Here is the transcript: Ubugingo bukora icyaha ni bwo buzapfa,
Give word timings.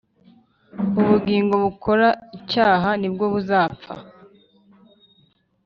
Ubugingo 0.99 1.53
bukora 1.63 2.07
icyaha 2.37 2.89
ni 2.99 3.09
bwo 3.13 3.25
buzapfa, 3.33 3.93